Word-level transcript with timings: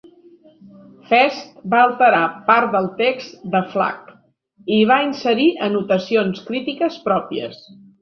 Fest 1.11 1.59
va 1.73 1.81
alterar 1.89 2.23
part 2.49 2.73
del 2.77 2.89
text 3.03 3.37
de 3.57 3.63
Flac 3.75 4.11
i 4.17 4.81
hi 4.81 4.91
va 4.95 5.01
inserir 5.13 5.49
anotacions 5.71 6.45
crítiques 6.53 7.03
pròpies. 7.09 7.67